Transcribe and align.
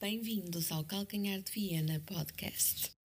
Bem-vindos 0.00 0.70
ao 0.70 0.84
Calcanhar 0.84 1.42
de 1.42 1.50
Viena 1.50 1.98
Podcast. 2.06 2.97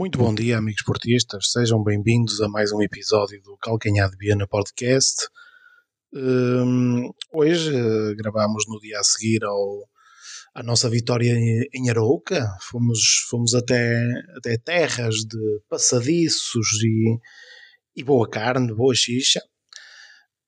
Muito 0.00 0.18
bom 0.18 0.34
dia, 0.34 0.56
amigos 0.56 0.82
portistas. 0.82 1.50
Sejam 1.52 1.84
bem-vindos 1.84 2.40
a 2.40 2.48
mais 2.48 2.72
um 2.72 2.80
episódio 2.80 3.38
do 3.42 3.54
Calcanhar 3.58 4.08
de 4.08 4.16
Viena 4.16 4.46
Podcast. 4.46 5.28
Um, 6.10 7.10
hoje 7.30 7.70
uh, 7.70 8.16
gravamos 8.16 8.64
no 8.66 8.80
dia 8.80 8.98
a 8.98 9.04
seguir 9.04 9.44
ao, 9.44 9.86
à 10.54 10.62
nossa 10.62 10.88
vitória 10.88 11.34
em 11.74 11.90
Arouca. 11.90 12.48
Fomos, 12.62 13.26
fomos 13.28 13.54
até, 13.54 14.02
até 14.38 14.56
terras 14.56 15.16
de 15.16 15.60
passadiços 15.68 16.82
e, 16.82 17.18
e 17.94 18.02
boa 18.02 18.26
carne, 18.26 18.72
boa 18.72 18.94
xixa. 18.94 19.42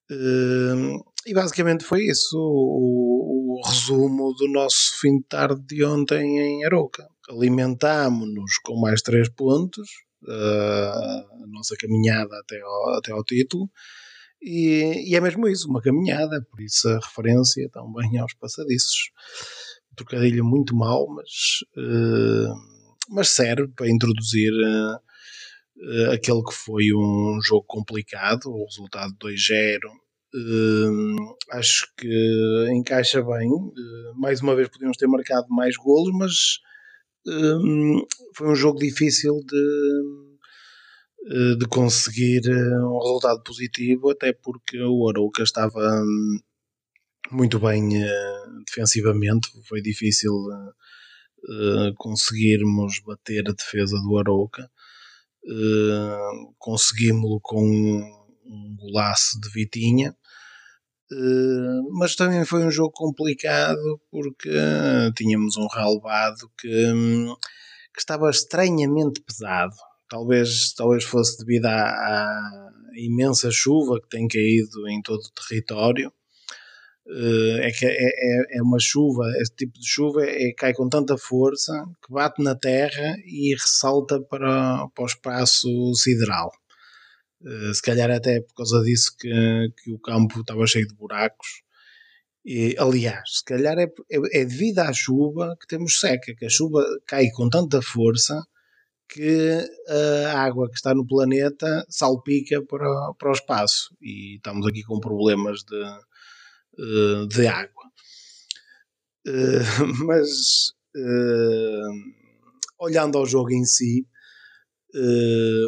Um, 0.09 0.97
e 1.27 1.33
basicamente 1.35 1.83
foi 1.83 2.05
isso 2.05 2.39
o, 2.39 3.59
o 3.59 3.69
resumo 3.69 4.33
do 4.33 4.47
nosso 4.51 4.99
fim 4.99 5.19
de 5.19 5.25
tarde 5.25 5.61
de 5.67 5.85
ontem 5.85 6.39
em 6.39 6.65
Arouca 6.65 7.07
alimentámo-nos 7.29 8.57
com 8.63 8.79
mais 8.79 9.01
três 9.01 9.29
pontos, 9.29 9.87
uh, 10.23 11.43
a 11.43 11.47
nossa 11.47 11.75
caminhada 11.77 12.37
até 12.39 12.59
ao, 12.61 12.89
até 12.97 13.11
ao 13.11 13.23
título, 13.23 13.69
e, 14.41 15.09
e, 15.09 15.15
é 15.15 15.21
mesmo 15.21 15.47
isso, 15.47 15.69
uma 15.69 15.81
caminhada, 15.81 16.45
por 16.51 16.61
isso 16.61 16.89
a 16.89 16.95
referência 16.95 17.69
também 17.71 18.17
aos 18.19 18.33
passadiços. 18.33 19.09
trocadilho 19.95 20.43
muito 20.43 20.75
mau, 20.75 21.07
mas, 21.07 21.29
uh, 21.77 22.53
mas 23.09 23.29
serve 23.29 23.69
para 23.69 23.89
introduzir 23.89 24.51
uh, 24.51 26.11
aquele 26.11 26.43
que 26.43 26.53
foi 26.53 26.83
um 26.93 27.39
jogo 27.41 27.63
complicado, 27.67 28.47
o 28.47 28.65
resultado 28.65 29.13
2-0. 29.13 29.79
Uh, 30.35 31.35
acho 31.51 31.87
que 31.95 32.67
encaixa 32.73 33.21
bem. 33.21 33.49
Uh, 33.49 34.19
mais 34.19 34.41
uma 34.41 34.55
vez 34.55 34.67
podíamos 34.67 34.97
ter 34.97 35.07
marcado 35.07 35.47
mais 35.49 35.77
golos, 35.77 36.11
mas 36.17 36.33
um, 37.27 38.05
foi 38.35 38.49
um 38.49 38.55
jogo 38.55 38.79
difícil 38.79 39.39
de, 39.45 40.03
eh, 41.29 41.55
de 41.57 41.65
conseguir 41.67 42.41
eh, 42.47 42.85
um 42.85 42.99
resultado 42.99 43.41
positivo, 43.43 44.09
até 44.09 44.33
porque 44.33 44.81
o 44.81 45.09
Arouca 45.09 45.43
estava 45.43 45.79
hum, 46.01 46.39
muito 47.31 47.59
bem 47.59 48.03
uh, 48.03 48.63
defensivamente, 48.67 49.49
foi 49.67 49.81
difícil 49.81 50.33
uh, 50.33 51.93
conseguirmos 51.97 52.99
bater 53.05 53.47
a 53.47 53.53
defesa 53.53 53.97
do 54.01 54.17
Arouca. 54.17 54.69
Conseguimos-lo 56.57 57.39
com 57.41 58.23
um, 58.45 58.75
golaço 58.77 59.39
de 59.41 59.49
Vitinha 59.49 60.09
eh, 60.09 60.22
mas 61.91 62.15
também 62.15 62.45
foi 62.45 62.65
um 62.65 62.71
jogo 62.71 62.91
complicado 62.91 63.99
porque 64.11 64.49
tínhamos 65.15 65.57
um 65.57 65.67
relevado 65.67 66.49
que, 66.57 66.93
hum, 66.93 67.35
que 67.93 67.99
estava 67.99 68.29
estranhamente 68.29 69.21
pesado. 69.21 69.75
Talvez, 70.09 70.73
talvez 70.73 71.03
fosse 71.03 71.37
devido 71.39 71.65
à, 71.65 71.89
à, 71.89 72.71
imensa 72.95 73.49
chuva 73.51 73.99
que 74.01 74.09
tem 74.09 74.27
caído 74.27 74.87
em 74.87 75.01
todo 75.01 75.21
o 75.21 75.47
território. 75.47 76.11
Uh, 77.05 77.59
é 77.59 77.71
que 77.71 77.85
é, 77.85 77.91
é, 77.91 78.57
é, 78.59 78.61
uma 78.61 78.79
chuva, 78.79 79.25
esse 79.41 79.53
tipo 79.55 79.77
de 79.77 79.85
chuva 79.85 80.23
é, 80.23 80.53
cai 80.53 80.73
com 80.73 80.87
tanta 80.87 81.17
força 81.17 81.73
que 82.01 82.13
bate 82.13 82.41
na 82.41 82.55
terra 82.55 83.17
e 83.25 83.53
ressalta 83.53 84.21
para, 84.21 84.87
para 84.87 85.03
o 85.03 85.07
espaço 85.07 85.67
sideral. 85.95 86.49
Eh, 87.45 87.73
se 87.73 87.81
calhar 87.81 88.09
até 88.09 88.41
por 88.41 88.53
causa 88.55 88.81
disso 88.83 89.15
que, 89.19 89.29
que 89.83 89.91
o 89.91 89.99
campo 89.99 90.41
estava 90.41 90.65
cheio 90.67 90.87
de 90.87 90.95
buracos. 90.95 91.61
E, 92.45 92.75
aliás, 92.77 93.37
se 93.37 93.43
calhar 93.45 93.77
é, 93.79 93.85
é, 93.85 94.41
é, 94.41 94.45
devido 94.45 94.79
à 94.79 94.91
chuva 94.93 95.55
que 95.59 95.67
temos 95.67 95.99
seca, 95.99 96.35
que 96.35 96.45
a 96.45 96.49
chuva 96.49 96.83
cai 97.07 97.29
com 97.31 97.49
tanta 97.49 97.81
força 97.81 98.41
que 99.07 99.59
a 100.31 100.41
água 100.41 100.67
que 100.69 100.75
está 100.75 100.93
no 100.93 101.05
planeta 101.05 101.85
salpica 101.89 102.63
para, 102.65 103.13
para 103.13 103.29
o 103.29 103.33
espaço 103.33 103.95
e 104.01 104.37
estamos 104.37 104.65
aqui 104.65 104.81
com 104.83 104.99
problemas 104.99 105.59
de, 105.63 105.83
eh, 106.79 107.27
de 107.27 107.47
água. 107.47 107.83
Eh, 109.27 109.59
mas 110.07 110.73
olhando 112.79 113.17
ao 113.17 113.25
jogo 113.25 113.51
em 113.51 113.65
si, 113.65 114.07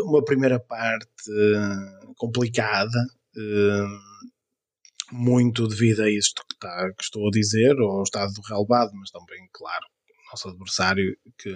uma 0.05 0.23
primeira 0.23 0.59
parte 0.59 1.07
uh, 1.29 2.13
complicada, 2.15 2.99
uh, 3.37 5.15
muito 5.15 5.67
devido 5.67 6.01
a 6.03 6.09
isto 6.09 6.41
que, 6.47 6.55
está, 6.55 6.89
que 6.97 7.03
estou 7.03 7.27
a 7.27 7.31
dizer, 7.31 7.75
ao 7.79 8.03
estado 8.03 8.33
do 8.33 8.41
relevado, 8.41 8.91
mas 8.93 9.11
também, 9.11 9.47
claro, 9.51 9.85
nosso 10.31 10.49
adversário 10.49 11.15
que 11.37 11.53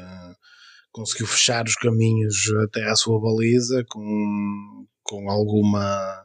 conseguiu 0.91 1.27
fechar 1.27 1.65
os 1.65 1.75
caminhos 1.75 2.35
até 2.63 2.83
à 2.85 2.95
sua 2.95 3.19
baliza 3.19 3.83
com, 3.89 4.87
com 5.03 5.29
alguma 5.29 6.23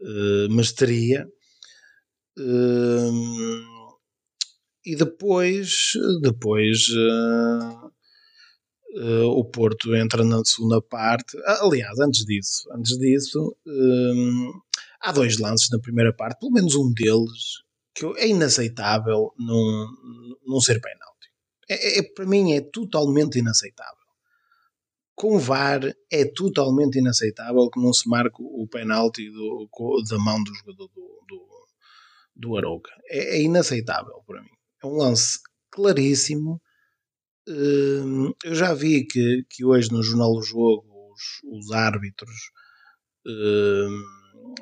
uh, 0.00 0.54
mestria. 0.54 1.26
Uh, 2.38 3.56
e 4.84 4.94
depois, 4.94 5.92
depois 6.22 6.88
uh, 6.90 7.85
Uh, 8.96 9.28
o 9.28 9.44
Porto 9.44 9.94
entra 9.94 10.24
na 10.24 10.42
segunda 10.42 10.80
parte. 10.80 11.36
Aliás, 11.60 11.98
antes 12.00 12.24
disso, 12.24 12.66
antes 12.72 12.96
disso, 12.96 13.54
um, 13.66 14.52
há 15.02 15.12
dois 15.12 15.38
lances 15.38 15.68
na 15.70 15.78
primeira 15.78 16.14
parte, 16.14 16.40
pelo 16.40 16.52
menos 16.52 16.74
um 16.74 16.90
deles, 16.94 17.60
que 17.94 18.06
é 18.16 18.28
inaceitável 18.28 19.34
não, 19.38 19.86
não 20.46 20.60
ser 20.60 20.80
penalti. 20.80 21.28
É, 21.68 21.98
é, 21.98 22.02
para 22.02 22.24
mim 22.24 22.54
é 22.54 22.62
totalmente 22.62 23.38
inaceitável. 23.38 23.94
Com 25.14 25.36
o 25.36 25.38
VAR 25.38 25.80
é 26.10 26.24
totalmente 26.24 26.98
inaceitável 26.98 27.68
que 27.70 27.80
não 27.80 27.92
se 27.92 28.08
marque 28.08 28.36
o 28.38 28.66
penalti 28.66 29.30
do, 29.30 29.68
da 30.08 30.18
mão 30.18 30.42
do 30.42 30.54
jogador 30.54 30.88
do, 30.88 31.24
do, 32.34 32.58
do. 32.58 32.82
É, 33.08 33.36
é 33.36 33.42
inaceitável 33.42 34.22
para 34.26 34.40
mim. 34.40 34.50
É 34.82 34.86
um 34.86 34.96
lance 34.96 35.38
claríssimo 35.70 36.60
Hum, 37.48 38.32
eu 38.44 38.54
já 38.56 38.74
vi 38.74 39.06
que, 39.06 39.44
que 39.48 39.64
hoje 39.64 39.92
no 39.92 40.02
Jornal 40.02 40.34
do 40.34 40.42
Jogo 40.42 41.12
os, 41.12 41.22
os 41.44 41.70
árbitros 41.72 42.50
hum, 43.24 44.04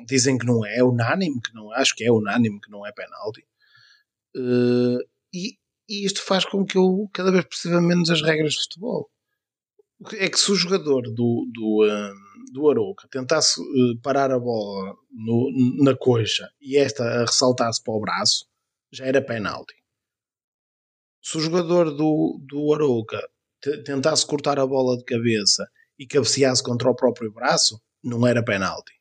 dizem 0.07 0.37
que 0.37 0.45
não 0.45 0.63
é, 0.65 0.83
unânime, 0.83 1.41
que 1.41 1.53
não 1.53 1.71
acho 1.71 1.95
que 1.95 2.03
é 2.05 2.11
unânime 2.11 2.61
que 2.61 2.69
não 2.69 2.85
é 2.85 2.91
penalti. 2.91 3.43
Uh, 4.35 4.99
e, 5.33 5.57
e, 5.89 6.05
isto 6.05 6.21
faz 6.21 6.45
com 6.45 6.65
que 6.65 6.77
eu 6.77 7.09
cada 7.13 7.31
vez 7.31 7.45
perceba 7.45 7.81
menos 7.81 8.09
as 8.09 8.21
regras 8.21 8.53
de 8.53 8.63
futebol. 8.63 9.09
É 10.15 10.29
que 10.29 10.39
se 10.39 10.51
o 10.51 10.55
jogador 10.55 11.03
do, 11.03 11.49
do, 11.53 12.13
do 12.51 12.69
Arouca 12.69 13.07
tentasse 13.09 13.59
uh, 13.61 13.99
parar 14.03 14.31
a 14.31 14.39
bola 14.39 14.95
no, 15.11 15.83
na 15.83 15.95
coxa 15.95 16.49
e 16.61 16.77
esta 16.77 17.21
ressaltasse 17.21 17.81
para 17.83 17.93
o 17.93 18.01
braço, 18.01 18.45
já 18.91 19.05
era 19.05 19.21
penalti 19.21 19.75
se 21.25 21.39
o 21.39 21.41
jogador 21.41 21.89
do, 21.89 22.39
do 22.47 22.71
Arouca 22.71 23.19
tentasse 23.83 24.23
cortar 24.27 24.59
a 24.59 24.67
bola 24.67 24.95
de 24.95 25.03
cabeça 25.03 25.67
e 25.97 26.05
cabeceasse 26.05 26.61
contra 26.61 26.87
o 26.87 26.95
próprio 26.95 27.31
braço, 27.31 27.81
não 28.03 28.27
era 28.27 28.45
penalti. 28.45 28.93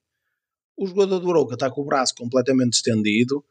O 0.74 0.86
jogador 0.86 1.20
do 1.20 1.30
Arouca 1.30 1.52
está 1.52 1.70
com 1.70 1.82
o 1.82 1.84
braço 1.84 2.14
completamente 2.16 2.76
estendido, 2.76 3.44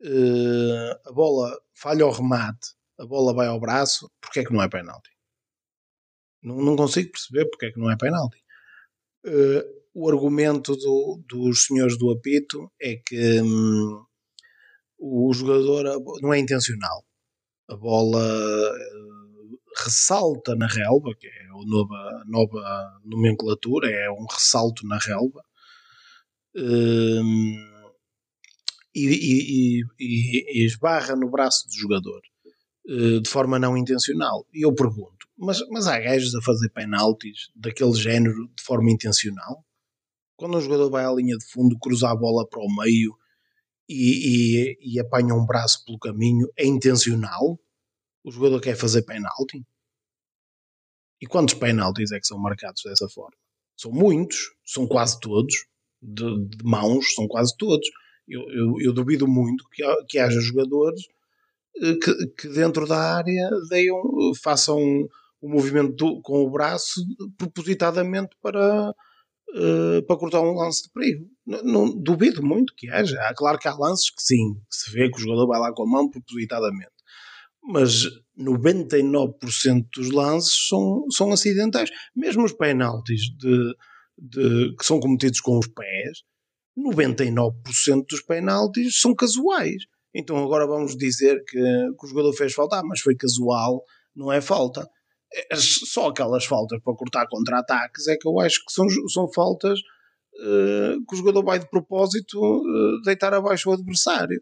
uh, 0.00 1.08
a 1.10 1.12
bola 1.12 1.60
falha 1.74 2.06
o 2.06 2.10
remate, 2.10 2.68
a 2.98 3.04
bola 3.04 3.34
vai 3.34 3.48
ao 3.48 3.60
braço, 3.60 4.10
porque 4.18 4.40
é 4.40 4.44
que 4.46 4.52
não 4.54 4.62
é 4.62 4.68
penalti? 4.68 5.10
Não, 6.42 6.56
não 6.56 6.76
consigo 6.76 7.10
perceber 7.12 7.50
porque 7.50 7.66
é 7.66 7.70
que 7.70 7.78
não 7.78 7.90
é 7.90 7.98
penalti. 7.98 8.42
Uh, 9.26 9.62
o 9.92 10.08
argumento 10.08 10.74
do, 10.74 11.22
dos 11.28 11.66
senhores 11.66 11.98
do 11.98 12.10
apito 12.10 12.72
é 12.80 12.96
que 12.96 13.42
hum, 13.42 14.02
o 14.98 15.30
jogador 15.34 16.00
não 16.22 16.32
é 16.32 16.38
intencional 16.38 17.04
a 17.68 17.76
bola 17.76 18.20
uh, 18.20 19.58
ressalta 19.84 20.54
na 20.54 20.66
relva, 20.66 21.14
que 21.18 21.26
é 21.26 21.46
a 21.46 21.66
nova, 21.66 22.24
nova 22.26 23.00
nomenclatura, 23.04 23.90
é 23.90 24.10
um 24.10 24.26
ressalto 24.30 24.86
na 24.86 24.98
relva, 24.98 25.40
uh, 26.56 27.84
e, 28.94 29.08
e, 29.08 29.82
e, 29.98 30.62
e, 30.62 30.66
esbarra 30.66 31.16
no 31.16 31.30
braço 31.30 31.66
do 31.66 31.74
jogador 31.74 32.20
uh, 32.88 33.20
de 33.20 33.28
forma 33.28 33.58
não 33.58 33.76
intencional. 33.76 34.46
E 34.52 34.64
eu 34.64 34.74
pergunto, 34.74 35.26
mas, 35.36 35.58
mas 35.70 35.86
há 35.86 35.98
gajos 35.98 36.34
a 36.34 36.42
fazer 36.42 36.70
penaltis 36.70 37.50
daquele 37.56 37.94
género 37.94 38.48
de 38.56 38.62
forma 38.62 38.90
intencional? 38.90 39.64
Quando 40.36 40.58
um 40.58 40.60
jogador 40.60 40.90
vai 40.90 41.04
à 41.04 41.12
linha 41.12 41.36
de 41.36 41.46
fundo, 41.50 41.78
cruza 41.78 42.10
a 42.10 42.16
bola 42.16 42.46
para 42.48 42.60
o 42.60 42.76
meio 42.76 43.16
e, 43.88 44.76
e, 44.80 44.94
e 44.94 45.00
apanha 45.00 45.34
um 45.34 45.46
braço 45.46 45.84
pelo 45.84 45.98
caminho, 45.98 46.48
é 46.56 46.66
intencional? 46.66 47.58
O 48.24 48.30
jogador 48.30 48.60
quer 48.60 48.76
fazer 48.76 49.02
penalti? 49.02 49.62
E 51.20 51.26
quantos 51.26 51.54
penaltis 51.54 52.12
é 52.12 52.18
que 52.18 52.26
são 52.26 52.38
marcados 52.38 52.82
dessa 52.84 53.08
forma? 53.08 53.36
São 53.76 53.92
muitos, 53.92 54.52
são 54.64 54.86
quase 54.86 55.18
todos, 55.20 55.54
de, 56.00 56.48
de 56.48 56.64
mãos, 56.64 57.14
são 57.14 57.26
quase 57.26 57.56
todos. 57.56 57.86
Eu, 58.28 58.42
eu, 58.50 58.74
eu 58.80 58.92
duvido 58.92 59.26
muito 59.26 59.68
que, 59.70 59.82
que 60.06 60.18
haja 60.18 60.40
jogadores 60.40 61.02
eh, 61.82 61.94
que, 62.02 62.26
que, 62.38 62.48
dentro 62.48 62.86
da 62.86 63.16
área 63.16 63.50
deiam, 63.68 64.02
façam 64.42 64.78
o 64.78 65.08
um 65.42 65.50
movimento 65.50 65.92
do, 65.94 66.22
com 66.22 66.42
o 66.44 66.50
braço 66.50 67.00
propositadamente 67.36 68.36
para, 68.40 68.94
uh, 69.54 70.02
para 70.06 70.16
cortar 70.16 70.40
um 70.40 70.54
lance 70.54 70.82
de 70.82 70.90
perigo. 70.92 71.26
Não, 71.46 71.62
não, 71.62 72.02
duvido 72.02 72.42
muito 72.42 72.74
que 72.76 72.90
haja. 72.90 73.20
Há, 73.22 73.34
claro 73.34 73.58
que 73.58 73.68
há 73.68 73.74
lances 73.74 74.10
que 74.10 74.22
sim, 74.22 74.54
que 74.54 74.76
se 74.76 74.92
vê 74.92 75.10
que 75.10 75.16
o 75.16 75.20
jogador 75.20 75.46
vai 75.46 75.60
lá 75.60 75.72
com 75.72 75.84
a 75.84 75.90
mão 75.90 76.10
propositadamente. 76.10 76.92
Mas 77.62 78.04
99% 78.38 79.86
dos 79.94 80.10
lances 80.10 80.68
são, 80.68 81.06
são 81.10 81.32
acidentais. 81.32 81.90
Mesmo 82.14 82.44
os 82.44 82.52
penaltis 82.52 83.22
de, 83.38 83.74
de, 84.18 84.76
que 84.76 84.84
são 84.84 85.00
cometidos 85.00 85.40
com 85.40 85.58
os 85.58 85.66
pés, 85.68 86.18
99% 86.76 88.04
dos 88.08 88.22
penaltis 88.22 89.00
são 89.00 89.14
casuais. 89.14 89.84
Então 90.14 90.36
agora 90.38 90.66
vamos 90.66 90.96
dizer 90.96 91.42
que, 91.44 91.58
que 91.58 92.06
o 92.06 92.08
jogador 92.08 92.32
fez 92.34 92.52
falta, 92.52 92.78
ah, 92.78 92.84
mas 92.84 93.00
foi 93.00 93.16
casual, 93.16 93.82
não 94.14 94.32
é 94.32 94.40
falta. 94.40 94.86
É, 95.34 95.56
só 95.56 96.08
aquelas 96.08 96.44
faltas 96.44 96.80
para 96.82 96.94
cortar 96.94 97.26
contra-ataques 97.28 98.06
é 98.08 98.16
que 98.16 98.28
eu 98.28 98.38
acho 98.40 98.64
que 98.64 98.72
são, 98.72 98.86
são 99.08 99.28
faltas 99.32 99.80
uh, 99.80 101.04
que 101.06 101.14
o 101.14 101.16
jogador 101.16 101.44
vai 101.44 101.58
de 101.58 101.68
propósito 101.68 102.38
uh, 102.40 103.02
deitar 103.02 103.34
abaixo 103.34 103.70
o 103.70 103.72
adversário. 103.72 104.40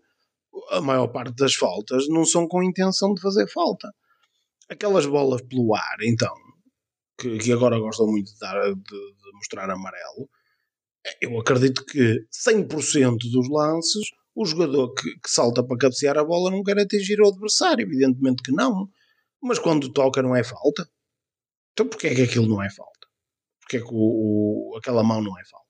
A 0.70 0.80
maior 0.80 1.08
parte 1.08 1.34
das 1.36 1.54
faltas 1.54 2.08
não 2.08 2.26
são 2.26 2.46
com 2.46 2.62
intenção 2.62 3.14
de 3.14 3.22
fazer 3.22 3.48
falta. 3.48 3.90
Aquelas 4.68 5.06
bolas 5.06 5.40
pelo 5.42 5.74
ar, 5.74 5.96
então, 6.02 6.34
que, 7.18 7.38
que 7.38 7.52
agora 7.52 7.78
gostam 7.78 8.06
muito 8.06 8.32
de, 8.32 8.38
dar, 8.38 8.62
de, 8.62 8.74
de 8.74 9.32
mostrar 9.34 9.70
amarelo, 9.70 10.28
eu 11.20 11.38
acredito 11.40 11.84
que 11.84 12.24
100% 12.30 13.18
dos 13.30 13.48
lances 13.48 14.10
o 14.34 14.46
jogador 14.46 14.94
que, 14.94 15.10
que, 15.10 15.30
salta 15.30 15.62
para 15.62 15.76
cabecear 15.76 16.16
a 16.16 16.24
bola 16.24 16.50
não 16.50 16.62
quer 16.62 16.78
atingir 16.78 17.20
o 17.20 17.28
adversário, 17.28 17.82
evidentemente 17.82 18.42
que 18.42 18.52
não. 18.52 18.88
Mas 19.42 19.58
quando 19.58 19.92
toca 19.92 20.22
não 20.22 20.36
é 20.36 20.44
falta. 20.44 20.88
Então 21.72 21.88
porquê 21.88 22.08
é 22.08 22.14
que 22.14 22.22
aquilo 22.22 22.46
não 22.46 22.62
é 22.62 22.70
falta? 22.70 23.08
Porquê 23.60 23.78
é 23.78 23.80
que 23.80 23.92
o, 23.92 24.72
o, 24.72 24.76
aquela 24.76 25.02
mão 25.02 25.20
não 25.20 25.38
é 25.38 25.44
falta? 25.44 25.62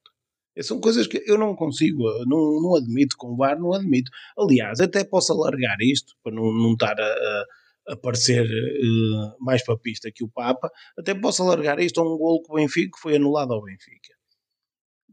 São 0.61 0.81
coisas 0.81 1.07
que 1.07 1.23
eu 1.27 1.39
não 1.39 1.57
consigo, 1.57 2.03
não, 2.27 2.61
não 2.61 2.77
admito 2.77 3.17
com 3.17 3.29
o 3.29 3.37
VAR, 3.37 3.59
não 3.59 3.73
admito. 3.73 4.11
Aliás, 4.37 4.81
até 4.81 5.03
posso 5.03 5.33
alargar 5.33 5.79
isto, 5.81 6.15
para 6.23 6.35
não, 6.35 6.53
não 6.53 6.73
estar 6.73 7.01
a, 7.01 7.05
a, 7.05 7.45
a 7.89 7.97
parecer 7.97 8.45
uh, 8.45 9.43
mais 9.43 9.65
papista 9.65 10.11
que 10.15 10.23
o 10.23 10.29
Papa, 10.29 10.71
até 10.99 11.15
posso 11.15 11.43
alargar 11.43 11.81
isto 11.81 12.01
a 12.01 12.05
um 12.05 12.19
golo 12.19 12.43
que, 12.43 12.53
o 12.53 12.57
Benfica, 12.57 12.99
foi 13.01 13.17
anulado 13.17 13.55
ao 13.55 13.63
Benfica. 13.63 14.15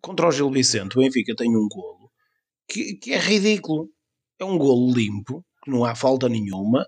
Contra 0.02 0.28
o 0.28 0.32
Gil 0.32 0.52
Vicente, 0.52 0.98
o 0.98 1.02
Benfica 1.02 1.34
tem 1.36 1.56
um 1.56 1.70
golo 1.70 2.12
que, 2.68 2.96
que 2.96 3.14
é 3.14 3.18
ridículo. 3.18 3.90
É 4.40 4.46
um 4.46 4.58
golo 4.58 4.94
limpo, 4.94 5.46
que 5.64 5.72
não 5.72 5.84
há 5.84 5.96
falta 5.96 6.30
nenhuma, 6.30 6.86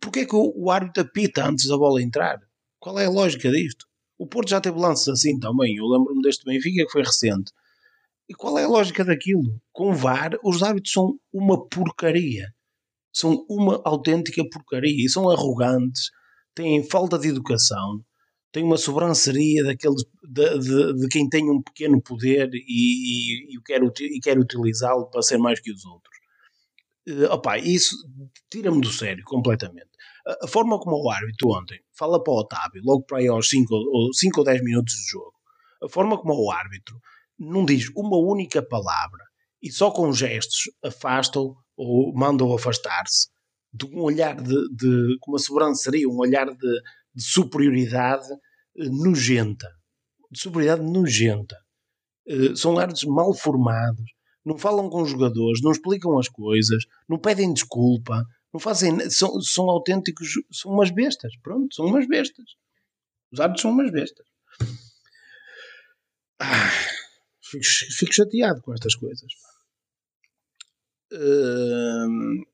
porque 0.00 0.20
é 0.20 0.26
que 0.26 0.34
o, 0.34 0.52
o 0.56 0.70
árbitro 0.70 1.02
apita 1.02 1.46
antes 1.46 1.68
da 1.68 1.76
bola 1.76 2.02
entrar? 2.02 2.38
Qual 2.78 2.98
é 2.98 3.06
a 3.06 3.10
lógica 3.10 3.50
disto? 3.50 3.86
O 4.18 4.26
Porto 4.26 4.48
já 4.48 4.60
teve 4.60 4.78
lances 4.78 5.08
assim 5.08 5.38
também. 5.38 5.76
Eu 5.76 5.86
lembro-me 5.86 6.22
deste 6.22 6.44
Benfica 6.44 6.84
que 6.84 6.92
foi 6.92 7.02
recente. 7.02 7.52
E 8.28 8.34
qual 8.34 8.58
é 8.58 8.64
a 8.64 8.68
lógica 8.68 9.04
daquilo? 9.04 9.60
Com 9.72 9.92
VAR, 9.92 10.32
os 10.42 10.62
árbitros 10.62 10.92
são 10.92 11.18
uma 11.32 11.68
porcaria. 11.68 12.48
São 13.12 13.44
uma 13.48 13.80
autêntica 13.84 14.42
porcaria. 14.50 15.04
E 15.04 15.08
são 15.08 15.30
arrogantes, 15.30 16.10
têm 16.54 16.82
falta 16.82 17.18
de 17.18 17.28
educação, 17.28 18.00
têm 18.50 18.64
uma 18.64 18.76
sobranceria 18.78 19.62
daqueles, 19.64 20.02
de, 20.24 20.58
de, 20.58 20.94
de 20.94 21.08
quem 21.08 21.28
tem 21.28 21.50
um 21.50 21.62
pequeno 21.62 22.00
poder 22.02 22.48
e, 22.52 22.62
e, 22.66 23.56
e 23.56 23.62
quer, 23.62 23.82
e 23.82 24.20
quer 24.20 24.38
utilizá-lo 24.38 25.10
para 25.10 25.22
ser 25.22 25.38
mais 25.38 25.60
que 25.60 25.70
os 25.70 25.84
outros. 25.84 26.15
Uh, 27.08 27.30
opa, 27.30 27.58
isso 27.58 27.94
tira-me 28.50 28.80
do 28.80 28.90
sério 28.90 29.22
completamente. 29.24 29.90
A, 30.26 30.44
a, 30.44 30.48
forma 30.48 30.78
como 30.78 30.96
o 30.96 31.10
árbitro 31.10 31.50
ontem 31.50 31.80
fala 31.96 32.22
para 32.22 32.32
o 32.32 32.38
Otávio, 32.38 32.82
logo 32.84 33.04
para 33.04 33.18
aí 33.18 33.28
aos 33.28 33.48
5 33.48 33.72
ou, 33.72 34.12
5 34.12 34.40
ou 34.40 34.44
10 34.44 34.64
minutos 34.64 34.94
de 34.94 35.10
jogo, 35.10 35.34
a 35.82 35.88
forma 35.88 36.18
como 36.18 36.34
o 36.34 36.50
árbitro 36.50 37.00
não 37.38 37.64
diz 37.64 37.88
uma 37.94 38.16
única 38.16 38.60
palavra 38.62 39.22
e 39.62 39.70
só 39.70 39.90
com 39.90 40.12
gestos 40.12 40.70
afasta-o 40.82 41.56
ou 41.76 42.12
manda-o 42.14 42.54
afastar-se, 42.54 43.28
de 43.72 43.84
um 43.86 44.00
olhar 44.00 44.34
de, 44.40 44.54
de 44.74 45.16
com 45.20 45.32
uma 45.32 45.38
sobranceria, 45.38 46.08
um 46.08 46.18
olhar 46.18 46.46
de, 46.46 46.80
de 47.14 47.22
superioridade 47.22 48.32
uh, 48.32 49.04
nojenta. 49.04 49.68
De 50.30 50.40
superioridade 50.40 50.90
nojenta. 50.90 51.56
Uh, 52.26 52.56
são 52.56 52.78
árbitros 52.78 53.04
mal 53.04 53.34
formados, 53.34 54.10
não 54.46 54.56
falam 54.56 54.88
com 54.88 55.02
os 55.02 55.10
jogadores, 55.10 55.60
não 55.60 55.72
explicam 55.72 56.16
as 56.20 56.28
coisas, 56.28 56.84
não 57.08 57.18
pedem 57.18 57.52
desculpa, 57.52 58.24
não 58.52 58.60
fazem. 58.60 59.10
São, 59.10 59.40
são 59.42 59.68
autênticos, 59.68 60.28
são 60.52 60.70
umas 60.70 60.90
bestas, 60.92 61.32
pronto, 61.42 61.74
são 61.74 61.86
umas 61.86 62.06
bestas. 62.06 62.44
Os 63.32 63.40
árbitros 63.40 63.62
são 63.62 63.72
umas 63.72 63.90
bestas. 63.90 64.24
Ah, 66.38 66.70
fico, 67.42 67.64
fico, 67.98 68.14
chateado 68.14 68.62
com 68.62 68.72
estas 68.72 68.94
coisas. 68.94 69.32
Hum, 71.12 72.44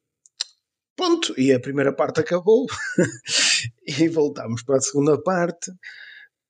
pronto, 0.97 1.39
e 1.39 1.53
a 1.53 1.61
primeira 1.61 1.93
parte 1.95 2.21
acabou 2.21 2.67
e 3.87 4.09
voltamos 4.09 4.63
para 4.63 4.77
a 4.77 4.81
segunda 4.81 5.21
parte 5.23 5.71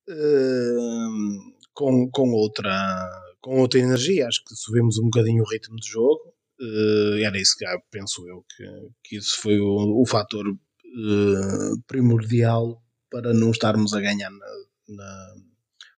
hum, 0.08 1.52
com, 1.72 2.08
com 2.10 2.30
outra 2.32 3.31
com 3.42 3.60
outra 3.60 3.80
energia. 3.80 4.26
Acho 4.26 4.42
que 4.44 4.54
subimos 4.54 4.98
um 4.98 5.04
bocadinho 5.04 5.42
o 5.42 5.48
ritmo 5.48 5.76
do 5.76 5.86
jogo. 5.86 6.32
Uh, 6.58 7.18
era 7.24 7.36
isso 7.38 7.56
que 7.58 7.66
penso 7.90 8.26
eu, 8.28 8.44
que, 8.56 8.64
que 9.02 9.16
isso 9.16 9.40
foi 9.40 9.58
o, 9.58 10.00
o 10.00 10.06
fator 10.06 10.46
uh, 10.46 11.82
primordial 11.88 12.80
para 13.10 13.34
não 13.34 13.50
estarmos 13.50 13.92
a 13.92 14.00
ganhar 14.00 14.30
na, 14.30 14.46
na 14.88 15.34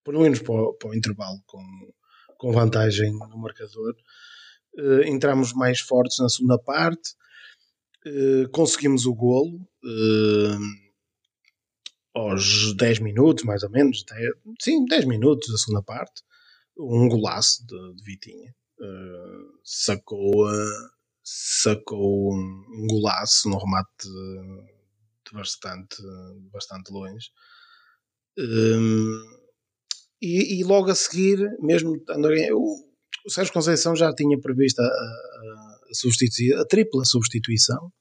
pelo 0.03 0.23
menos 0.23 0.41
para 0.41 0.55
o, 0.55 0.73
para 0.75 0.89
o, 0.89 0.95
intervalo 0.95 1.39
com, 1.47 1.63
com 2.39 2.53
vantagem 2.53 3.13
no 3.13 3.39
marcador. 3.39 3.95
Uh, 4.79 5.03
entramos 5.05 5.53
mais 5.53 5.81
fortes 5.81 6.19
na 6.19 6.29
segunda 6.29 6.59
parte, 6.59 7.15
conseguimos 8.53 9.07
o 9.07 9.15
golo 9.15 9.67
aos 12.13 12.77
10 12.77 12.99
minutos, 12.99 13.45
mais 13.45 13.63
ou 13.63 13.71
menos, 13.71 14.05
10, 14.05 14.31
sim, 14.61 14.85
10 14.85 15.07
minutos 15.07 15.51
da 15.51 15.57
segunda 15.57 15.83
parte 15.83 16.23
um 16.79 17.09
golaço 17.09 17.67
de, 17.67 17.95
de 17.95 18.05
Vitinha. 18.05 18.55
Uh, 18.79 19.61
sacou, 19.63 20.49
uh, 20.49 20.91
sacou 21.23 22.35
um, 22.35 22.87
golaço 22.89 23.49
no 23.49 23.59
remate 23.59 23.91
de, 24.03 25.31
de 25.31 25.33
bastante, 25.33 25.97
bastante 26.53 26.93
longe. 26.93 27.29
Um, 28.39 29.23
e, 30.21 30.61
e, 30.61 30.65
logo 30.65 30.91
a 30.91 30.95
seguir, 30.95 31.39
mesmo 31.61 31.93
o, 31.93 32.85
o 33.27 33.31
Sérgio 33.31 33.53
Conceição 33.53 33.95
já 33.95 34.13
tinha 34.15 34.41
previsto 34.41 34.81
a, 34.81 34.85
a, 34.85 34.89
a, 34.89 36.61
a 36.61 36.67
tripla 36.67 37.05
substituição. 37.05 37.93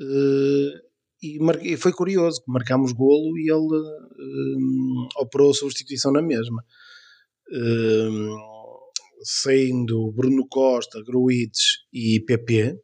Uh, 0.00 0.88
e, 1.20 1.76
foi 1.76 1.92
curioso 1.92 2.40
marcámos 2.46 2.92
golo 2.92 3.36
e 3.36 3.50
ele 3.50 4.56
um, 4.56 5.08
operou 5.16 5.50
a 5.50 5.54
substituição 5.54 6.12
na 6.12 6.22
mesma 6.22 6.64
saindo 9.22 10.12
Bruno 10.12 10.46
Costa, 10.48 11.02
Gruites 11.02 11.84
e 11.92 12.20
PP. 12.20 12.78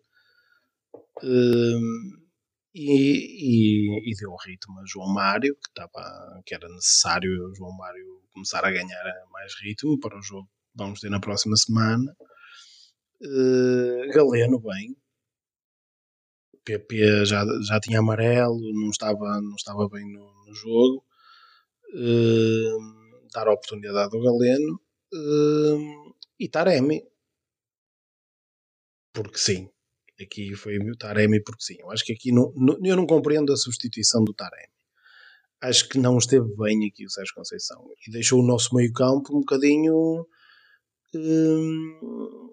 E, 2.76 2.82
e, 2.82 4.10
e, 4.10 4.16
deu 4.16 4.34
ritmo 4.44 4.80
a 4.80 4.84
João 4.84 5.14
Mário, 5.14 5.54
que, 5.54 5.68
estava, 5.68 6.42
que 6.44 6.54
era 6.56 6.68
necessário 6.68 7.54
João 7.56 7.76
Mário 7.76 8.20
começar 8.32 8.64
a 8.64 8.70
ganhar 8.70 9.04
mais 9.30 9.54
ritmo 9.62 9.98
para 10.00 10.18
o 10.18 10.22
jogo 10.22 10.48
que 10.48 10.76
vamos 10.76 11.00
ter 11.00 11.08
na 11.08 11.20
próxima 11.20 11.56
semana. 11.56 12.16
Uh, 13.22 14.12
Galeno 14.12 14.58
bem. 14.60 14.96
PP 16.64 17.26
já, 17.26 17.44
já 17.66 17.78
tinha 17.78 18.00
amarelo, 18.00 18.58
não 18.72 18.90
estava, 18.90 19.40
não 19.40 19.54
estava 19.54 19.88
bem 19.88 20.04
no, 20.12 20.44
no 20.46 20.54
jogo. 20.54 21.04
Uh, 21.94 23.03
dar 23.34 23.48
a 23.48 23.52
oportunidade 23.52 24.16
ao 24.16 24.22
Galeno 24.22 24.80
uh, 25.12 26.14
e 26.38 26.48
Taremi. 26.48 27.02
Porque 29.12 29.38
sim. 29.38 29.68
Aqui 30.20 30.54
foi 30.54 30.78
o 30.78 30.96
Taremi 30.96 31.42
porque 31.42 31.62
sim. 31.62 31.76
Eu 31.80 31.90
acho 31.90 32.04
que 32.04 32.12
aqui 32.12 32.32
não, 32.32 32.52
eu 32.82 32.96
não 32.96 33.06
compreendo 33.06 33.52
a 33.52 33.56
substituição 33.56 34.22
do 34.22 34.32
Taremi. 34.32 34.72
Acho 35.60 35.88
que 35.88 35.98
não 35.98 36.18
esteve 36.18 36.46
bem 36.56 36.86
aqui 36.86 37.04
o 37.04 37.10
Sérgio 37.10 37.34
Conceição 37.34 37.84
e 38.06 38.10
deixou 38.10 38.40
o 38.40 38.46
nosso 38.46 38.74
meio 38.74 38.92
campo 38.92 39.34
um 39.34 39.40
bocadinho 39.40 40.26
hum, 41.14 42.50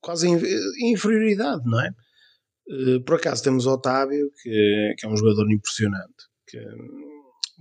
quase 0.00 0.28
inferioridade, 0.80 1.62
não 1.66 1.80
é? 1.80 1.90
Eh, 2.68 3.00
por 3.04 3.16
acaso 3.16 3.42
temos 3.42 3.66
o 3.66 3.72
Otávio, 3.72 4.30
que, 4.42 4.94
que 4.96 5.06
é 5.06 5.08
um 5.08 5.16
jogador 5.16 5.50
impressionante. 5.50 6.28
Que, 6.46 6.58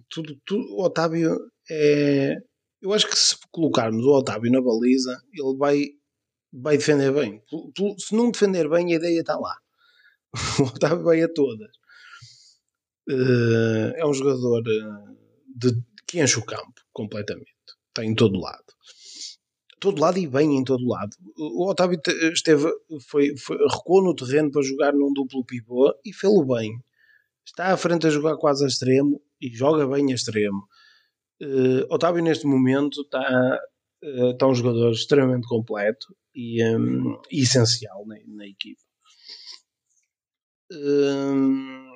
tudo, 0.10 0.40
tudo, 0.46 0.64
o 0.74 0.84
Otávio 0.84 1.38
é. 1.70 2.38
Eu 2.82 2.94
acho 2.94 3.08
que 3.08 3.18
se 3.18 3.36
colocarmos 3.52 4.04
o 4.04 4.12
Otávio 4.12 4.52
na 4.52 4.62
baliza, 4.62 5.22
ele 5.34 5.58
vai, 5.58 5.86
vai 6.52 6.78
defender 6.78 7.14
bem. 7.14 7.42
Se 7.98 8.16
não 8.16 8.32
defender 8.32 8.70
bem, 8.70 8.94
a 8.94 8.96
ideia 8.96 9.20
está 9.20 9.38
lá. 9.38 9.58
O 10.60 10.64
Otávio 10.64 11.04
vai 11.04 11.22
a 11.22 11.32
todas. 11.32 11.72
Eh, 13.10 13.94
é 13.98 14.06
um 14.06 14.14
jogador 14.14 14.64
eh, 14.68 15.16
de, 15.56 15.84
que 16.08 16.22
enche 16.22 16.40
o 16.40 16.46
campo 16.46 16.82
completamente. 16.94 17.52
Está 17.90 18.06
em 18.06 18.16
todo 18.16 18.40
lado 18.40 18.72
todo 19.82 20.00
lado 20.00 20.20
e 20.20 20.28
bem 20.28 20.56
em 20.56 20.64
todo 20.64 20.88
lado. 20.88 21.10
O 21.36 21.68
Otávio 21.68 22.00
esteve, 22.32 22.72
foi, 23.10 23.36
foi, 23.36 23.58
recuou 23.58 24.04
no 24.04 24.16
terreno 24.16 24.52
para 24.52 24.62
jogar 24.62 24.94
num 24.94 25.12
duplo 25.12 25.44
pivô 25.44 25.92
e 26.06 26.14
fez-o 26.14 26.46
bem. 26.46 26.72
Está 27.44 27.74
à 27.74 27.78
frente 27.78 28.06
a 28.06 28.12
jogar 28.12 28.38
quase 28.38 28.64
a 28.64 28.68
extremo 28.68 29.20
e 29.42 29.50
joga 29.50 29.88
bem 29.88 30.12
a 30.12 30.16
extremo. 30.16 30.68
Uh, 31.42 31.86
Otávio 31.90 32.24
neste 32.24 32.46
momento 32.46 33.02
está, 33.02 33.60
uh, 34.04 34.32
está 34.32 34.48
um 34.48 34.54
jogador 34.54 34.92
extremamente 34.92 35.48
completo 35.48 36.16
e, 36.36 36.64
um, 36.64 37.20
e 37.32 37.42
essencial 37.42 38.06
na, 38.06 38.16
na 38.28 38.48
equipa. 38.48 38.82
Um, 40.72 41.90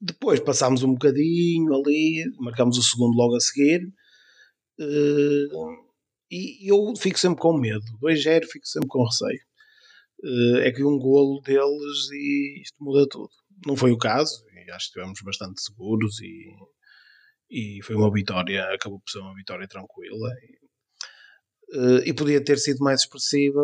depois 0.00 0.40
passámos 0.40 0.82
um 0.82 0.92
bocadinho 0.92 1.72
ali, 1.74 2.24
marcamos 2.38 2.76
o 2.78 2.82
segundo 2.82 3.16
logo 3.16 3.36
a 3.36 3.40
seguir. 3.40 3.86
Uh, 4.80 5.90
e 6.30 6.70
eu 6.70 6.94
fico 6.96 7.18
sempre 7.18 7.40
com 7.40 7.56
medo. 7.56 7.84
2-0 8.02 8.44
fico 8.46 8.66
sempre 8.66 8.88
com 8.88 9.04
receio. 9.04 9.40
Eh, 10.22 10.68
é 10.68 10.72
que 10.72 10.84
um 10.84 10.98
golo 10.98 11.40
deles 11.40 12.10
e 12.12 12.62
isto 12.62 12.76
muda 12.82 13.08
tudo. 13.08 13.30
Não 13.66 13.76
foi 13.76 13.90
o 13.90 13.98
caso, 13.98 14.44
acho 14.74 14.92
que 14.92 14.98
estivemos 14.98 15.20
bastante 15.22 15.60
seguros 15.60 16.20
e, 16.20 16.54
e 17.50 17.80
foi 17.82 17.96
uma 17.96 18.12
vitória, 18.12 18.64
acabou 18.72 19.00
por 19.00 19.10
ser 19.10 19.18
uma 19.18 19.34
vitória 19.34 19.66
tranquila. 19.68 20.28
E, 20.42 20.60
eh, 21.78 22.02
e 22.10 22.14
podia 22.14 22.42
ter 22.44 22.58
sido 22.58 22.78
mais 22.78 23.00
expressiva 23.00 23.62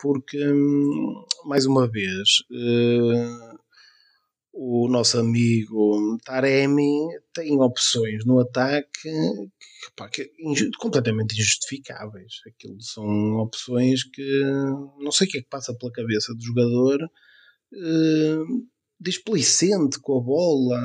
porque, 0.00 0.38
hum, 0.46 1.24
mais 1.44 1.66
uma 1.66 1.88
vez, 1.90 2.44
eh, 2.52 3.54
o 4.56 4.88
nosso 4.88 5.18
amigo 5.18 6.16
Taremi 6.24 7.08
tem 7.32 7.60
opções 7.60 8.24
no 8.24 8.38
ataque 8.38 8.88
que, 9.02 9.90
pá, 9.96 10.08
que 10.08 10.30
completamente 10.78 11.34
injustificáveis. 11.34 12.34
Aquilo 12.46 12.80
são 12.80 13.04
opções 13.38 14.04
que 14.04 14.40
não 15.00 15.10
sei 15.10 15.26
o 15.26 15.30
que 15.30 15.38
é 15.38 15.42
que 15.42 15.48
passa 15.48 15.74
pela 15.76 15.90
cabeça 15.90 16.32
do 16.34 16.40
jogador 16.40 17.02
uh, 17.02 18.66
displicente 19.00 19.98
com 20.00 20.18
a 20.18 20.22
bola. 20.22 20.80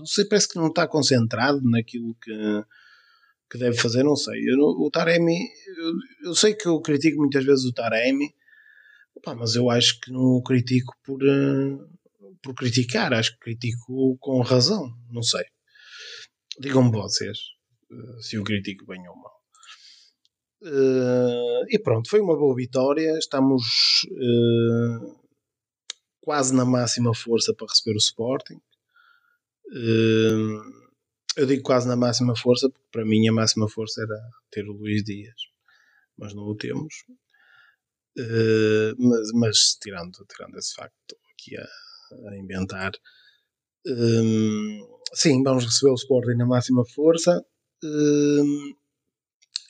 Não 0.00 0.06
sei, 0.06 0.24
parece 0.24 0.48
que 0.48 0.56
não 0.56 0.68
está 0.68 0.88
concentrado 0.88 1.60
naquilo 1.62 2.14
que, 2.22 2.64
que 3.50 3.58
deve 3.58 3.76
fazer, 3.76 4.02
não 4.02 4.16
sei. 4.16 4.40
Eu, 4.48 4.58
o 4.58 4.90
Taremi, 4.90 5.38
eu, 5.76 5.92
eu, 6.30 6.34
sei 6.34 6.54
que 6.54 6.66
eu 6.66 6.80
critico 6.80 7.18
muitas 7.18 7.44
vezes 7.44 7.64
o 7.64 7.72
Taremi, 7.72 8.34
mas 9.36 9.54
eu 9.54 9.70
acho 9.70 10.00
que 10.00 10.10
não 10.10 10.22
o 10.22 10.42
critico 10.42 10.94
por. 11.04 11.22
Uh, 11.22 12.00
por 12.42 12.54
criticar, 12.54 13.12
acho 13.12 13.32
que 13.32 13.40
critico 13.40 14.16
com 14.18 14.40
razão, 14.40 14.90
não 15.10 15.22
sei. 15.22 15.44
Digam-me 16.58 16.90
vocês 16.90 17.38
uh, 17.90 18.22
se 18.22 18.38
o 18.38 18.44
critico 18.44 18.86
bem 18.86 19.06
ou 19.08 19.16
mal. 19.16 19.40
Uh, 20.62 21.64
e 21.68 21.78
pronto, 21.78 22.08
foi 22.08 22.20
uma 22.20 22.36
boa 22.36 22.54
vitória. 22.54 23.18
Estamos 23.18 24.02
uh, 24.10 25.20
quase 26.20 26.54
na 26.54 26.64
máxima 26.64 27.14
força 27.14 27.54
para 27.54 27.66
receber 27.66 27.94
o 27.94 27.98
Sporting. 27.98 28.60
Eu 31.36 31.46
digo 31.46 31.62
quase 31.62 31.86
na 31.88 31.96
máxima 31.96 32.36
força 32.36 32.68
porque 32.68 32.88
para 32.90 33.04
mim 33.04 33.28
a 33.28 33.32
máxima 33.32 33.68
força 33.68 34.02
era 34.02 34.20
ter 34.50 34.68
o 34.68 34.72
Luís 34.72 35.02
Dias, 35.04 35.40
mas 36.18 36.34
não 36.34 36.44
o 36.44 36.56
temos. 36.56 36.94
mas, 38.98 39.32
mas 39.34 39.78
tirando, 39.80 40.26
tirando 40.28 40.58
esse 40.58 40.74
facto, 40.74 41.16
aqui 41.32 41.56
a, 41.56 41.68
a 42.30 42.36
inventar. 42.36 42.92
Um, 43.86 44.86
sim, 45.14 45.42
vamos 45.42 45.64
receber 45.64 45.92
o 45.92 45.94
Sporting 45.94 46.36
na 46.36 46.46
máxima 46.46 46.84
força 46.84 47.44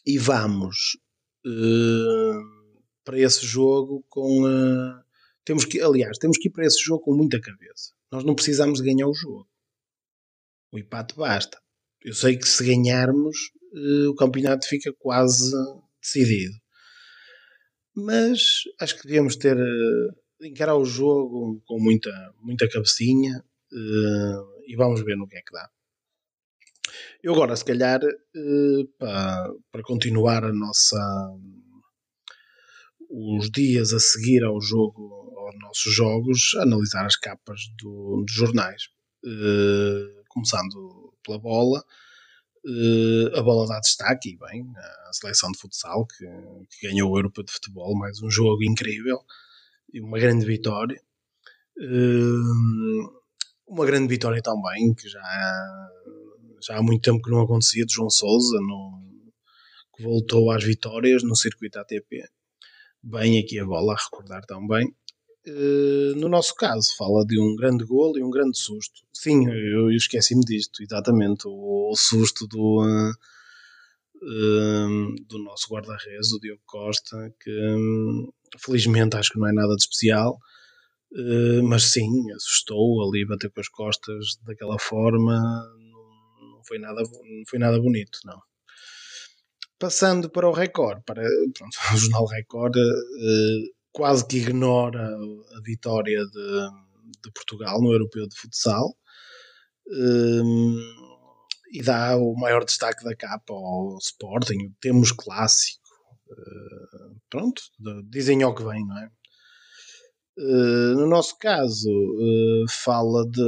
e 0.06 0.18
vamos 0.18 0.98
para 3.04 3.18
esse 3.18 3.46
jogo 3.46 4.04
com. 4.08 4.42
Temos 5.44 5.64
que, 5.64 5.80
aliás, 5.80 6.18
temos 6.18 6.38
que 6.38 6.48
ir 6.48 6.52
para 6.52 6.66
esse 6.66 6.82
jogo 6.82 7.02
com 7.02 7.14
muita 7.14 7.40
cabeça. 7.40 7.92
Nós 8.12 8.24
não 8.24 8.34
precisamos 8.34 8.80
ganhar 8.80 9.06
o 9.06 9.14
jogo. 9.14 9.48
O 10.72 10.78
empate 10.78 11.14
basta. 11.16 11.58
Eu 12.02 12.14
sei 12.14 12.36
que 12.36 12.48
se 12.48 12.64
ganharmos, 12.64 13.36
uh, 13.72 14.10
o 14.10 14.14
campeonato 14.14 14.66
fica 14.66 14.92
quase 14.98 15.52
decidido. 16.00 16.54
Mas 17.94 18.62
acho 18.80 18.96
que 18.96 19.06
devíamos 19.06 19.36
ter 19.36 19.56
uh, 19.56 20.46
encarar 20.46 20.76
o 20.76 20.84
jogo 20.84 21.60
com 21.66 21.78
muita, 21.80 22.10
muita 22.40 22.68
cabecinha 22.68 23.44
uh, 23.72 24.62
e 24.66 24.74
vamos 24.76 25.04
ver 25.04 25.16
no 25.16 25.26
que 25.26 25.36
é 25.36 25.42
que 25.42 25.52
dá. 25.52 25.68
Eu 27.22 27.34
agora, 27.34 27.54
se 27.54 27.64
calhar, 27.64 28.00
para, 28.98 29.52
para 29.70 29.82
continuar 29.82 30.42
a 30.42 30.52
nossa 30.52 30.96
os 33.10 33.50
dias 33.50 33.92
a 33.92 33.98
seguir 33.98 34.44
ao 34.44 34.60
jogo, 34.60 35.34
aos 35.36 35.58
nossos 35.58 35.94
jogos, 35.94 36.54
analisar 36.58 37.04
as 37.04 37.16
capas 37.16 37.60
do, 37.78 38.22
dos 38.24 38.34
jornais. 38.34 38.84
Uh, 39.24 40.19
começando 40.30 41.12
pela 41.22 41.38
bola, 41.38 41.84
uh, 42.64 43.36
a 43.36 43.42
bola 43.42 43.66
dá 43.68 43.80
destaque, 43.80 44.30
e 44.30 44.38
bem, 44.38 44.64
a 45.08 45.12
seleção 45.12 45.50
de 45.50 45.58
futsal 45.58 46.06
que, 46.06 46.24
que 46.70 46.88
ganhou 46.88 47.10
o 47.10 47.18
Europa 47.18 47.44
de 47.44 47.52
Futebol, 47.52 47.98
mais 47.98 48.22
um 48.22 48.30
jogo 48.30 48.64
incrível 48.64 49.18
e 49.92 50.00
uma 50.00 50.18
grande 50.18 50.46
vitória. 50.46 51.00
Hum, 51.78 53.10
uma 53.66 53.86
grande 53.86 54.08
vitória 54.08 54.42
também, 54.42 54.94
que 54.94 55.08
já, 55.08 55.20
já 56.62 56.78
há 56.78 56.82
muito 56.82 57.02
tempo 57.02 57.22
que 57.22 57.30
não 57.30 57.42
acontecia, 57.42 57.84
de 57.84 57.92
João 57.92 58.10
Souza, 58.10 58.58
no, 58.60 59.00
que 59.96 60.02
voltou 60.02 60.50
às 60.50 60.64
vitórias 60.64 61.22
no 61.22 61.36
circuito 61.36 61.78
ATP. 61.78 62.24
Bem 63.02 63.38
aqui 63.40 63.58
a 63.58 63.64
bola 63.64 63.94
a 63.94 63.96
recordar 63.96 64.44
também. 64.44 64.94
Uh, 65.46 66.14
no 66.16 66.28
nosso 66.28 66.54
caso, 66.54 66.94
fala 66.98 67.24
de 67.24 67.40
um 67.40 67.56
grande 67.56 67.84
golo 67.84 68.18
e 68.18 68.22
um 68.22 68.30
grande 68.30 68.58
susto. 68.58 69.00
Sim, 69.12 69.48
eu, 69.48 69.90
eu 69.90 69.90
esqueci-me 69.90 70.44
disto, 70.44 70.82
exatamente. 70.82 71.46
O, 71.46 71.90
o 71.90 71.96
susto 71.96 72.46
do, 72.46 72.82
uh, 72.82 73.12
uh, 74.22 75.14
do 75.26 75.38
nosso 75.38 75.72
guarda-redes, 75.72 76.32
o 76.32 76.40
Diogo 76.40 76.62
Costa, 76.66 77.34
que 77.40 77.50
um, 77.50 78.30
felizmente 78.58 79.16
acho 79.16 79.32
que 79.32 79.38
não 79.38 79.48
é 79.48 79.52
nada 79.52 79.74
de 79.74 79.82
especial, 79.82 80.38
uh, 81.12 81.62
mas 81.62 81.84
sim, 81.84 82.08
assustou 82.32 83.08
ali, 83.08 83.26
bater 83.26 83.50
com 83.50 83.60
as 83.60 83.68
costas 83.68 84.36
daquela 84.44 84.78
forma, 84.78 85.34
não, 85.34 86.50
não, 86.56 86.64
foi, 86.66 86.78
nada, 86.78 87.02
não 87.02 87.42
foi 87.48 87.58
nada 87.58 87.80
bonito, 87.80 88.18
não. 88.24 88.40
Passando 89.78 90.28
para 90.28 90.46
o 90.46 90.52
Record, 90.52 91.02
para 91.04 91.22
pronto, 91.54 91.78
o 91.94 91.96
jornal 91.96 92.26
Record 92.26 92.76
uh, 92.76 93.79
quase 93.92 94.26
que 94.26 94.38
ignora 94.38 95.06
a 95.06 95.60
vitória 95.62 96.24
de, 96.26 96.68
de 97.22 97.32
Portugal 97.34 97.80
no 97.80 97.92
Europeu 97.92 98.26
de 98.28 98.36
Futsal. 98.36 98.94
Um, 99.88 100.76
e 101.72 101.82
dá 101.82 102.16
o 102.16 102.34
maior 102.34 102.64
destaque 102.64 103.04
da 103.04 103.14
capa 103.14 103.52
ao 103.52 103.96
Sporting. 103.98 104.74
Temos 104.80 105.12
clássico. 105.12 105.80
Uh, 106.30 107.20
pronto, 107.28 107.62
dizem 108.08 108.42
ao 108.42 108.54
que 108.54 108.64
vem, 108.64 108.86
não 108.86 108.98
é? 108.98 109.10
Uh, 110.38 110.94
no 110.94 111.06
nosso 111.06 111.36
caso, 111.38 111.90
uh, 111.90 112.64
fala 112.68 113.24
de, 113.28 113.40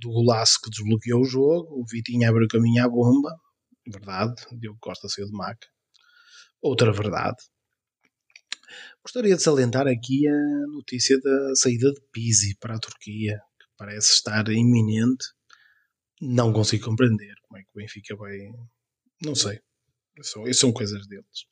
do 0.00 0.10
golaço 0.10 0.60
que 0.62 0.70
desbloqueou 0.70 1.22
o 1.22 1.24
jogo. 1.24 1.80
O 1.80 1.84
Vitinho 1.90 2.28
abre 2.28 2.44
o 2.44 2.48
caminho 2.48 2.84
à 2.84 2.88
bomba. 2.88 3.34
Verdade. 3.90 4.34
Diogo 4.58 4.78
Costa 4.80 5.08
saiu 5.08 5.26
de 5.26 5.32
maca. 5.32 5.66
Outra 6.62 6.92
verdade. 6.92 7.38
Gostaria 9.02 9.36
de 9.36 9.42
salientar 9.42 9.86
aqui 9.86 10.26
a 10.28 10.66
notícia 10.68 11.18
da 11.20 11.54
saída 11.54 11.90
de 11.92 12.00
Pizzi 12.12 12.56
para 12.60 12.76
a 12.76 12.78
Turquia, 12.78 13.40
que 13.58 13.66
parece 13.76 14.12
estar 14.12 14.48
iminente 14.48 15.24
não 16.20 16.52
consigo 16.52 16.84
compreender 16.84 17.34
como 17.42 17.58
é 17.58 17.62
que 17.62 17.70
o 17.70 17.76
Benfica 17.76 18.14
vai. 18.14 18.36
Não 19.22 19.34
sei. 19.34 19.58
São, 20.22 20.52
são 20.52 20.72
coisas 20.72 21.06
deles. 21.06 21.46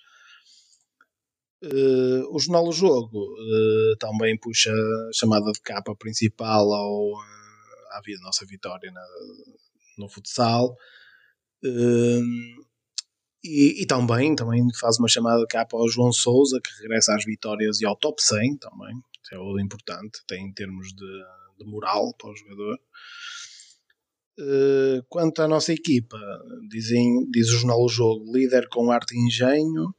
Uh, 1.63 2.29
o 2.31 2.39
Jornal 2.39 2.67
do 2.67 2.73
Jogo 2.73 3.19
uh, 3.19 3.97
também 3.99 4.39
puxa 4.39 4.71
a 4.71 5.11
chamada 5.13 5.51
de 5.51 5.61
capa 5.61 5.97
principal 5.97 6.73
ao, 6.73 7.13
uh, 7.13 7.93
à 7.93 8.01
nossa 8.23 8.45
vitória 8.47 8.93
na, 8.93 9.07
no 9.97 10.09
futsal. 10.09 10.77
Uh, 11.65 12.68
E, 13.43 13.83
e, 13.83 13.87
também, 13.87 14.35
também 14.35 14.67
faz 14.81 14.99
uma 14.99 15.09
chamada 15.09 15.45
cá 15.47 15.65
para 15.65 15.79
o 15.79 15.89
João 15.89 16.13
Souza, 16.13 16.61
que 16.61 16.83
regressa 16.83 17.15
às 17.15 17.25
vitórias 17.25 17.81
e 17.81 17.87
ao 17.87 17.97
top 17.97 18.21
100 18.21 18.57
também. 18.57 18.97
Isso 19.23 19.35
é 19.35 19.39
o 19.39 19.61
importante, 19.61 20.21
tem 20.27 20.47
em 20.47 20.53
termos 20.53 20.89
de, 20.89 21.25
de 21.59 21.65
moral 21.65 22.13
para 22.17 22.31
o 22.31 22.37
jogador. 22.37 22.79
Uh, 24.41 25.03
quanto 25.09 25.43
à 25.43 25.49
nossa 25.49 25.73
equipa, 25.73 26.19
dizem, 26.69 27.29
diz 27.31 27.49
o 27.49 27.59
jornal 27.59 27.83
O 27.83 27.89
Jogo, 27.89 28.33
líder 28.33 28.69
com 28.69 28.91
arte 28.91 29.15
e 29.15 29.27
engenho, 29.27 29.95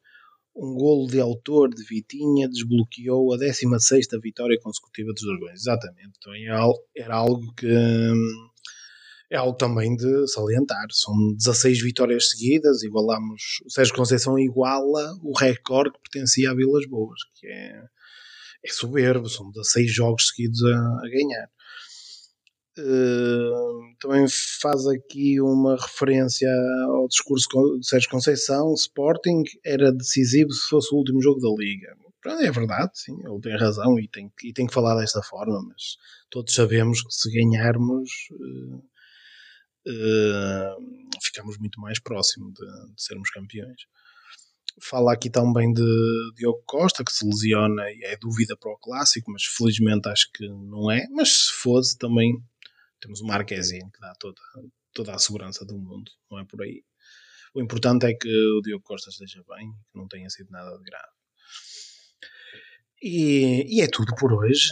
um 0.56 0.76
golo 0.76 1.08
de 1.08 1.20
autor 1.20 1.70
de 1.70 1.84
Vitinha 1.84 2.48
desbloqueou 2.50 3.34
a 3.34 3.38
16 3.38 4.08
vitória 4.22 4.60
consecutiva 4.62 5.12
dos 5.14 5.24
Dragões. 5.24 5.62
Exatamente, 5.62 6.12
então 6.18 6.34
era 6.96 7.16
algo 7.16 7.54
que 7.56 7.68
hum, 7.68 8.50
é 9.30 9.38
algo 9.38 9.56
também 9.56 9.96
de 9.96 10.28
salientar. 10.28 10.88
São 10.92 11.14
16 11.36 11.82
vitórias 11.82 12.32
seguidas, 12.32 12.84
igualamos. 12.84 13.62
O 13.66 13.70
Sérgio 13.70 13.96
Conceição 13.96 14.40
iguala 14.40 15.16
o 15.24 15.38
recorde 15.38 15.92
que 15.92 16.10
pertencia 16.10 16.50
a 16.52 16.56
Vilas 16.56 16.86
Boas, 16.88 17.20
que 17.36 17.48
é, 17.48 17.84
é 18.66 18.72
soberbo, 18.72 19.30
são 19.30 19.52
16 19.52 19.94
jogos 19.94 20.30
seguidos 20.30 20.64
a, 20.64 20.78
a 20.78 21.10
ganhar. 21.10 21.50
Uh, 22.78 23.96
também 24.00 24.26
faz 24.62 24.88
aqui 24.88 25.42
uma 25.42 25.76
referência 25.76 26.48
ao 26.88 27.08
discurso 27.10 27.48
de 27.78 27.86
Sérgio 27.86 28.10
Conceição: 28.10 28.74
Sporting 28.74 29.44
era 29.66 29.92
decisivo 29.92 30.52
se 30.52 30.70
fosse 30.70 30.94
o 30.94 30.98
último 30.98 31.22
jogo 31.22 31.42
da 31.42 31.50
Liga. 31.58 31.96
É 32.42 32.52
verdade, 32.52 32.92
sim, 32.94 33.14
ele 33.26 33.40
tem 33.42 33.58
razão 33.58 33.98
e 34.00 34.08
tem, 34.08 34.32
e 34.44 34.54
tem 34.54 34.68
que 34.68 34.74
falar 34.74 35.00
desta 35.00 35.22
forma, 35.22 35.62
mas 35.68 35.98
todos 36.30 36.54
sabemos 36.54 37.02
que 37.02 37.14
se 37.14 37.30
ganharmos. 37.32 38.10
Uh, 38.32 38.84
ficamos 41.22 41.58
muito 41.58 41.80
mais 41.80 42.00
próximo 42.00 42.52
de, 42.54 42.66
de, 42.94 43.02
sermos 43.02 43.30
campeões. 43.30 43.82
Fala 44.82 45.14
aqui 45.14 45.30
também 45.30 45.74
de 45.74 46.32
Diogo 46.36 46.64
Costa, 46.66 47.04
que 47.04 47.12
se 47.12 47.26
lesiona 47.26 47.92
e 47.92 48.04
é 48.04 48.18
dúvida 48.18 48.56
para 48.56 48.72
o 48.72 48.78
clássico, 48.78 49.32
mas 49.32 49.44
felizmente 49.44 50.08
acho 50.08 50.30
que 50.34 50.48
não 50.48 50.90
é. 50.90 51.06
Mas 51.10 51.48
se 51.48 51.54
fosse, 51.54 51.98
também 51.98 52.42
temos 53.02 53.22
o 53.22 53.26
Marquezinho 53.26 53.92
que 53.92 54.00
dá 54.00 54.14
toda, 54.20 54.40
toda 54.94 55.14
a 55.14 55.20
segurança 55.20 55.66
do 55.66 55.78
mundo, 55.78 56.12
não 56.32 56.40
é 56.40 56.46
por 56.46 56.62
aí. 56.62 56.84
O 57.54 57.62
importante 57.62 58.06
é 58.06 58.14
que 58.14 58.30
o 58.30 58.62
Diogo 58.62 58.84
Costa 58.84 59.10
esteja 59.10 59.44
bem, 59.50 59.72
que 59.92 59.98
não 59.98 60.08
tenha 60.08 60.30
sido 60.30 60.50
nada 60.52 60.78
de 60.78 60.84
grave. 60.84 61.20
E, 63.02 63.78
e 63.78 63.82
é 63.82 63.88
tudo 63.88 64.14
por 64.16 64.34
hoje. 64.34 64.70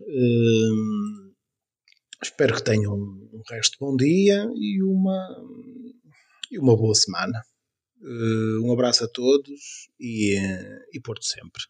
Uh, 0.00 1.21
Espero 2.22 2.54
que 2.54 2.62
tenham 2.62 2.94
um 2.94 3.42
resto 3.50 3.72
de 3.72 3.78
bom 3.80 3.96
dia 3.96 4.48
e 4.54 4.80
uma, 4.80 5.28
e 6.52 6.58
uma 6.58 6.76
boa 6.76 6.94
semana. 6.94 7.42
Uh, 8.00 8.64
um 8.64 8.72
abraço 8.72 9.04
a 9.04 9.08
todos 9.08 9.90
e, 9.98 10.38
uh, 10.38 10.80
e 10.92 11.00
Porto 11.00 11.24
sempre. 11.24 11.62